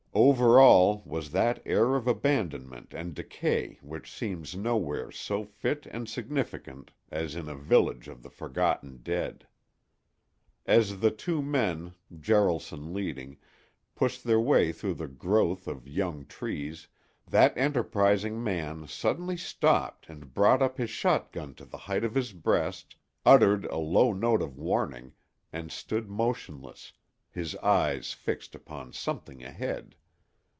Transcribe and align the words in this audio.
Over 0.13 0.59
all 0.59 1.03
was 1.05 1.31
that 1.31 1.61
air 1.65 1.95
of 1.95 2.05
abandonment 2.05 2.93
and 2.93 3.13
decay 3.15 3.79
which 3.81 4.11
seems 4.13 4.53
nowhere 4.57 5.09
so 5.09 5.45
fit 5.45 5.85
and 5.85 6.07
significant 6.09 6.91
as 7.09 7.33
in 7.33 7.47
a 7.47 7.55
village 7.55 8.09
of 8.09 8.21
the 8.21 8.29
forgotten 8.29 8.97
dead. 9.03 9.47
As 10.65 10.99
the 10.99 11.11
two 11.11 11.41
men, 11.41 11.93
Jaralson 12.13 12.93
leading, 12.93 13.37
pushed 13.95 14.25
their 14.25 14.39
way 14.39 14.73
through 14.73 14.95
the 14.95 15.07
growth 15.07 15.65
of 15.65 15.87
young 15.87 16.25
trees, 16.25 16.89
that 17.25 17.57
enterprising 17.57 18.43
man 18.43 18.87
suddenly 18.87 19.37
stopped 19.37 20.09
and 20.09 20.33
brought 20.33 20.61
up 20.61 20.77
his 20.77 20.89
shotgun 20.89 21.55
to 21.55 21.63
the 21.63 21.77
height 21.77 22.03
of 22.03 22.15
his 22.15 22.33
breast, 22.33 22.97
uttered 23.25 23.63
a 23.67 23.77
low 23.77 24.11
note 24.11 24.41
of 24.41 24.57
warning, 24.57 25.13
and 25.53 25.71
stood 25.71 26.09
motionless, 26.09 26.91
his 27.29 27.55
eyes 27.57 28.11
fixed 28.11 28.53
upon 28.55 28.91
something 28.91 29.41
ahead. 29.41 29.95